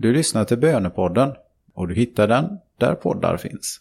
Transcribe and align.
Du 0.00 0.12
lyssnar 0.12 0.44
till 0.44 0.58
Bönepodden 0.58 1.32
och 1.74 1.88
du 1.88 1.94
hittar 1.94 2.28
den 2.28 2.58
där 2.76 2.94
poddar 2.94 3.36
finns. 3.36 3.80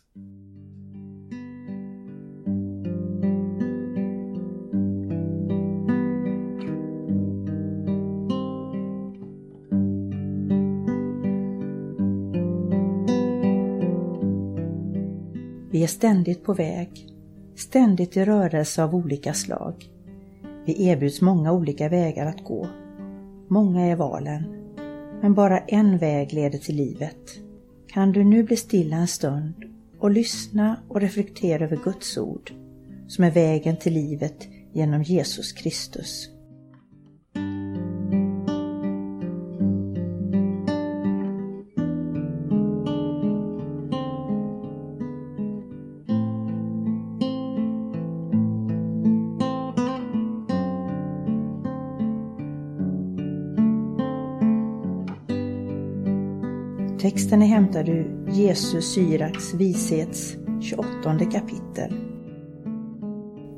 Vi 15.71 15.83
är 15.83 15.87
ständigt 15.87 16.43
på 16.43 16.53
väg, 16.53 17.07
ständigt 17.55 18.17
i 18.17 18.25
rörelse 18.25 18.83
av 18.83 18.95
olika 18.95 19.33
slag. 19.33 19.89
Vi 20.65 20.87
erbjuds 20.87 21.21
många 21.21 21.51
olika 21.51 21.89
vägar 21.89 22.25
att 22.25 22.43
gå. 22.43 22.67
Många 23.47 23.81
är 23.81 23.95
valen, 23.95 24.56
men 25.21 25.33
bara 25.33 25.59
en 25.59 25.97
väg 25.97 26.33
leder 26.33 26.59
till 26.59 26.75
livet. 26.75 27.39
Kan 27.87 28.11
du 28.11 28.23
nu 28.23 28.43
bli 28.43 28.57
stilla 28.57 28.97
en 28.97 29.07
stund 29.07 29.53
och 29.99 30.11
lyssna 30.11 30.79
och 30.87 31.01
reflektera 31.01 31.63
över 31.63 31.79
Guds 31.83 32.17
ord, 32.17 32.51
som 33.07 33.23
är 33.23 33.31
vägen 33.31 33.77
till 33.77 33.93
livet 33.93 34.47
genom 34.73 35.03
Jesus 35.03 35.51
Kristus. 35.51 36.29
Texten 56.99 57.41
är 57.41 57.47
hämtad 57.47 57.89
ur 57.89 58.27
Jesus 58.29 58.93
Syraks 58.93 59.53
vishets 59.53 60.35
28 60.61 61.19
kapitel. 61.31 61.93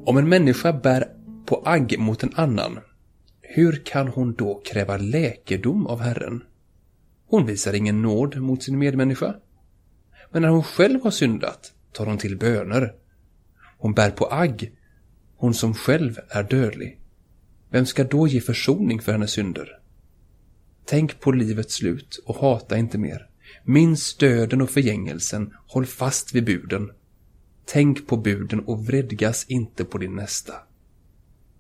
Om 0.06 0.18
en 0.18 0.30
människa 0.30 0.74
bär 0.74 1.08
på 1.46 1.62
agg 1.66 2.00
mot 2.00 2.24
en 2.24 2.34
annan, 2.36 2.80
hur 3.42 3.86
kan 3.86 4.08
hon 4.08 4.34
då 4.34 4.62
kräva 4.66 4.98
läkedom 4.98 5.88
av 5.88 6.02
Herren? 6.02 6.44
Hon 7.28 7.46
visar 7.46 7.74
ingen 7.74 8.02
nåd 8.02 8.38
mot 8.38 8.64
sin 8.64 8.80
medmänniska. 8.80 9.36
Men 10.32 10.42
när 10.42 10.50
hon 10.50 10.64
själv 10.64 11.04
har 11.04 11.12
syndat 11.12 11.74
tar 11.94 12.06
hon 12.06 12.18
till 12.18 12.38
böner. 12.38 12.94
Hon 13.78 13.94
bär 13.94 14.12
på 14.12 14.26
agg, 14.32 14.72
hon 15.36 15.54
som 15.54 15.74
själv 15.74 16.20
är 16.30 16.44
dödlig. 16.44 17.00
Vem 17.70 17.86
ska 17.86 18.04
då 18.04 18.28
ge 18.28 18.42
försoning 18.42 19.02
för 19.02 19.12
hennes 19.12 19.32
synder? 19.32 19.80
Tänk 20.86 21.20
på 21.20 21.32
livets 21.32 21.76
slut 21.76 22.20
och 22.26 22.36
hata 22.36 22.78
inte 22.78 22.98
mer. 22.98 23.29
Minns 23.64 24.18
döden 24.18 24.62
och 24.62 24.70
förgängelsen, 24.70 25.54
håll 25.68 25.86
fast 25.86 26.36
vid 26.36 26.46
buden. 26.46 26.92
Tänk 27.66 28.08
på 28.08 28.18
buden 28.18 28.60
och 28.60 28.86
vredgas 28.86 29.46
inte 29.48 29.86
på 29.86 29.98
din 29.98 30.16
nästa. 30.16 30.54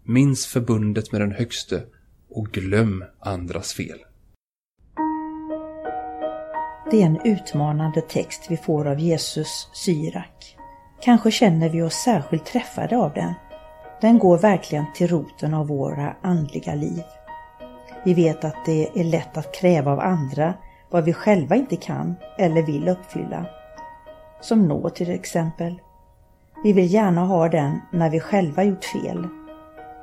Minns 0.03 0.45
förbundet 0.45 1.11
med 1.11 1.21
den 1.21 1.31
högste 1.31 1.83
och 2.29 2.47
glöm 2.47 3.03
andras 3.19 3.73
fel. 3.73 3.99
Det 6.91 7.01
är 7.01 7.05
en 7.05 7.21
utmanande 7.23 8.01
text 8.01 8.45
vi 8.49 8.57
får 8.57 8.87
av 8.87 8.99
Jesus 8.99 9.69
Syrak. 9.73 10.55
Kanske 11.01 11.31
känner 11.31 11.69
vi 11.69 11.81
oss 11.81 11.93
särskilt 11.93 12.45
träffade 12.45 12.97
av 12.97 13.13
den. 13.13 13.33
Den 14.01 14.19
går 14.19 14.37
verkligen 14.37 14.85
till 14.95 15.07
roten 15.07 15.53
av 15.53 15.67
våra 15.67 16.15
andliga 16.21 16.75
liv. 16.75 17.03
Vi 18.05 18.13
vet 18.13 18.43
att 18.43 18.65
det 18.65 18.99
är 18.99 19.03
lätt 19.03 19.37
att 19.37 19.55
kräva 19.55 19.91
av 19.91 19.99
andra 19.99 20.53
vad 20.89 21.03
vi 21.03 21.13
själva 21.13 21.55
inte 21.55 21.75
kan 21.75 22.15
eller 22.37 22.61
vill 22.61 22.87
uppfylla. 22.87 23.45
Som 24.41 24.67
nåd 24.67 24.95
till 24.95 25.11
exempel. 25.11 25.81
Vi 26.63 26.73
vill 26.73 26.93
gärna 26.93 27.25
ha 27.25 27.49
den 27.49 27.79
när 27.91 28.09
vi 28.09 28.19
själva 28.19 28.63
gjort 28.63 28.85
fel, 28.85 29.27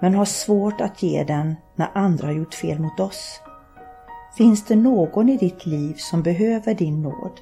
men 0.01 0.15
har 0.15 0.25
svårt 0.25 0.81
att 0.81 1.03
ge 1.03 1.25
den 1.25 1.57
när 1.75 1.89
andra 1.95 2.27
har 2.27 2.35
gjort 2.35 2.55
fel 2.55 2.79
mot 2.79 3.01
oss. 3.01 3.41
Finns 4.37 4.65
det 4.65 4.77
någon 4.77 5.29
i 5.29 5.37
ditt 5.37 5.67
liv 5.67 5.95
som 5.95 6.23
behöver 6.23 6.75
din 6.75 7.03
nåd? 7.03 7.41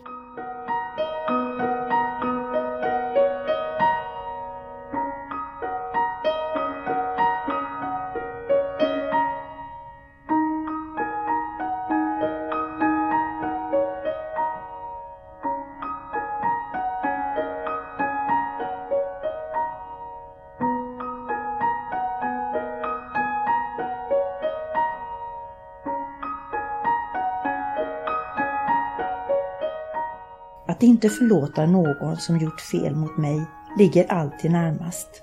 Att 30.75 30.83
inte 30.83 31.09
förlåta 31.09 31.67
någon 31.67 32.17
som 32.17 32.39
gjort 32.39 32.61
fel 32.61 32.97
mot 32.97 33.17
mig 33.17 33.45
ligger 33.79 34.13
alltid 34.13 34.51
närmast. 34.51 35.23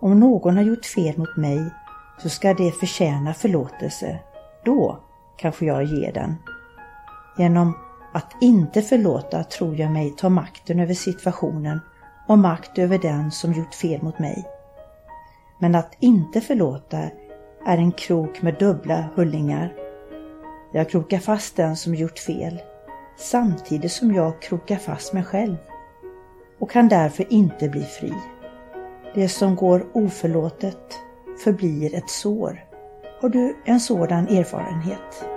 Om 0.00 0.20
någon 0.20 0.56
har 0.56 0.62
gjort 0.62 0.84
fel 0.84 1.18
mot 1.18 1.36
mig 1.36 1.70
så 2.18 2.28
ska 2.28 2.54
det 2.54 2.70
förtjäna 2.72 3.34
förlåtelse. 3.34 4.18
Då 4.64 4.98
kanske 5.36 5.66
jag 5.66 5.84
ger 5.84 6.12
den. 6.12 6.34
Genom 7.38 7.78
att 8.12 8.36
inte 8.40 8.82
förlåta 8.82 9.44
tror 9.44 9.76
jag 9.76 9.90
mig 9.90 10.14
ta 10.16 10.28
makten 10.28 10.80
över 10.80 10.94
situationen 10.94 11.80
och 12.28 12.38
makt 12.38 12.78
över 12.78 12.98
den 12.98 13.30
som 13.30 13.52
gjort 13.52 13.74
fel 13.74 14.02
mot 14.02 14.18
mig. 14.18 14.44
Men 15.58 15.74
att 15.74 15.96
inte 16.00 16.40
förlåta 16.40 16.98
är 17.66 17.78
en 17.78 17.92
krok 17.92 18.42
med 18.42 18.58
dubbla 18.58 19.04
hullingar. 19.14 19.74
Jag 20.72 20.90
krokar 20.90 21.18
fast 21.18 21.56
den 21.56 21.76
som 21.76 21.94
gjort 21.94 22.18
fel 22.18 22.60
samtidigt 23.22 23.92
som 23.92 24.14
jag 24.14 24.42
krokar 24.42 24.76
fast 24.76 25.12
mig 25.12 25.24
själv 25.24 25.56
och 26.58 26.70
kan 26.70 26.88
därför 26.88 27.32
inte 27.32 27.68
bli 27.68 27.82
fri. 27.82 28.14
Det 29.14 29.28
som 29.28 29.56
går 29.56 29.86
oförlåtet 29.92 30.98
förblir 31.44 31.94
ett 31.94 32.10
sår. 32.10 32.64
Har 33.20 33.28
du 33.28 33.56
en 33.64 33.80
sådan 33.80 34.28
erfarenhet? 34.28 35.31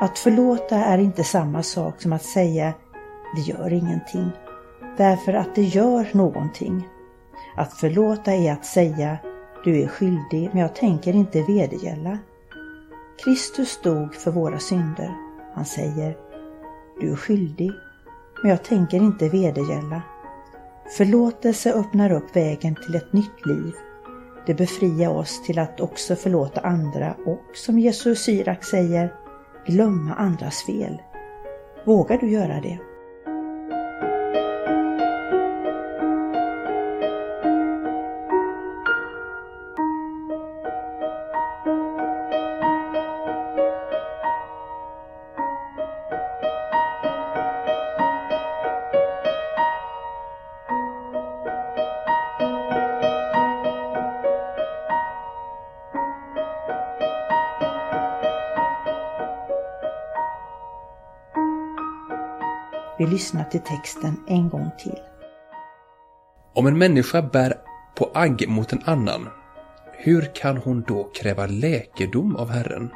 Att 0.00 0.18
förlåta 0.18 0.76
är 0.76 0.98
inte 0.98 1.24
samma 1.24 1.62
sak 1.62 2.02
som 2.02 2.12
att 2.12 2.22
säga 2.22 2.74
det 3.34 3.40
gör 3.40 3.72
ingenting, 3.72 4.30
därför 4.96 5.32
att 5.32 5.54
det 5.54 5.62
gör 5.62 6.06
någonting. 6.12 6.88
Att 7.56 7.72
förlåta 7.72 8.32
är 8.32 8.52
att 8.52 8.66
säga 8.66 9.18
du 9.64 9.82
är 9.82 9.88
skyldig 9.88 10.50
men 10.52 10.62
jag 10.62 10.74
tänker 10.74 11.12
inte 11.12 11.42
vedergälla. 11.42 12.18
Kristus 13.24 13.80
dog 13.82 14.14
för 14.14 14.30
våra 14.30 14.58
synder. 14.58 15.14
Han 15.54 15.64
säger 15.64 16.16
du 17.00 17.12
är 17.12 17.16
skyldig 17.16 17.72
men 18.42 18.50
jag 18.50 18.64
tänker 18.64 18.96
inte 18.96 19.28
vedergälla. 19.28 20.02
Förlåtelse 20.96 21.72
öppnar 21.72 22.12
upp 22.12 22.36
vägen 22.36 22.76
till 22.86 22.94
ett 22.94 23.12
nytt 23.12 23.46
liv. 23.46 23.72
Det 24.46 24.54
befriar 24.54 25.10
oss 25.10 25.42
till 25.42 25.58
att 25.58 25.80
också 25.80 26.16
förlåta 26.16 26.60
andra 26.60 27.14
och 27.26 27.44
som 27.54 27.78
Jesus 27.78 28.18
Syrak 28.18 28.64
säger 28.64 29.12
glömma 29.66 30.14
andras 30.14 30.62
fel. 30.62 31.02
Vågar 31.84 32.18
du 32.18 32.30
göra 32.30 32.60
det? 32.60 32.78
Vi 62.98 63.06
lyssnar 63.06 63.44
till 63.44 63.60
texten 63.60 64.16
en 64.28 64.48
gång 64.48 64.70
till. 64.78 64.98
Om 66.54 66.66
en 66.66 66.78
människa 66.78 67.22
bär 67.22 67.54
på 67.96 68.10
agg 68.14 68.48
mot 68.48 68.72
en 68.72 68.82
annan, 68.84 69.28
hur 69.92 70.34
kan 70.34 70.56
hon 70.56 70.84
då 70.88 71.04
kräva 71.04 71.46
läkedom 71.46 72.36
av 72.36 72.50
Herren? 72.50 72.90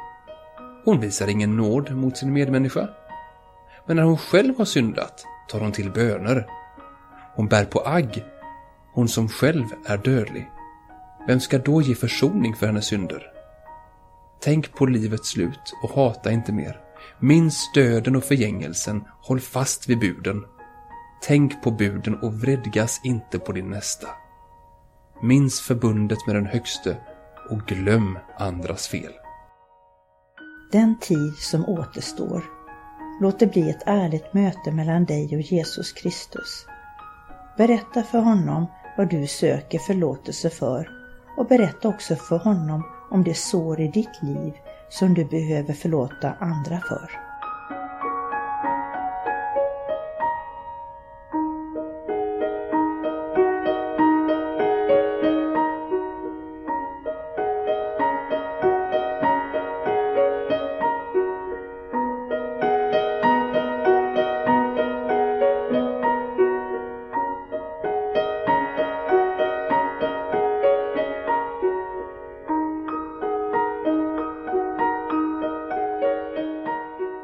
Hon 0.85 0.99
visar 0.99 1.27
ingen 1.27 1.57
nåd 1.57 1.91
mot 1.91 2.17
sin 2.17 2.33
medmänniska. 2.33 2.89
Men 3.85 3.95
när 3.95 4.03
hon 4.03 4.17
själv 4.17 4.57
har 4.57 4.65
syndat 4.65 5.25
tar 5.49 5.59
hon 5.59 5.71
till 5.71 5.91
böner. 5.91 6.47
Hon 7.35 7.47
bär 7.47 7.65
på 7.65 7.79
agg, 7.85 8.25
hon 8.93 9.07
som 9.07 9.29
själv 9.29 9.65
är 9.85 9.97
dödlig. 9.97 10.49
Vem 11.27 11.39
ska 11.39 11.57
då 11.57 11.81
ge 11.81 11.95
försoning 11.95 12.55
för 12.55 12.67
hennes 12.67 12.85
synder? 12.85 13.31
Tänk 14.41 14.73
på 14.73 14.85
livets 14.85 15.29
slut 15.29 15.73
och 15.83 15.89
hata 15.89 16.31
inte 16.31 16.51
mer. 16.51 16.81
Minns 17.19 17.71
döden 17.73 18.15
och 18.15 18.23
förgängelsen, 18.23 19.03
håll 19.21 19.39
fast 19.39 19.89
vid 19.89 19.99
buden. 19.99 20.45
Tänk 21.21 21.63
på 21.63 21.71
buden 21.71 22.15
och 22.15 22.33
vredgas 22.33 23.01
inte 23.03 23.39
på 23.39 23.51
din 23.51 23.69
nästa. 23.69 24.07
Minns 25.21 25.61
förbundet 25.61 26.27
med 26.27 26.35
den 26.35 26.45
högste 26.45 26.97
och 27.49 27.59
glöm 27.59 28.19
andras 28.37 28.87
fel. 28.87 29.11
Den 30.71 30.99
tid 30.99 31.33
som 31.37 31.65
återstår. 31.65 32.43
Låt 33.21 33.39
det 33.39 33.47
bli 33.47 33.69
ett 33.69 33.83
ärligt 33.85 34.33
möte 34.33 34.71
mellan 34.71 35.05
dig 35.05 35.35
och 35.35 35.41
Jesus 35.41 35.91
Kristus. 35.91 36.65
Berätta 37.57 38.03
för 38.03 38.19
honom 38.19 38.65
vad 38.97 39.09
du 39.09 39.27
söker 39.27 39.79
förlåtelse 39.79 40.49
för 40.49 40.89
och 41.37 41.47
berätta 41.47 41.87
också 41.87 42.15
för 42.15 42.37
honom 42.37 42.83
om 43.09 43.23
det 43.23 43.33
sår 43.33 43.81
i 43.81 43.87
ditt 43.87 44.23
liv 44.23 44.53
som 44.89 45.13
du 45.13 45.25
behöver 45.25 45.73
förlåta 45.73 46.33
andra 46.39 46.79
för. 46.79 47.28